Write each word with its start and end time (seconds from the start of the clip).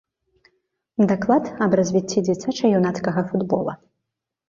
Даклад 1.11 1.45
аб 1.67 1.71
развіцці 1.81 2.25
дзіцяча-юнацкага 2.31 3.29
футбола. 3.33 3.73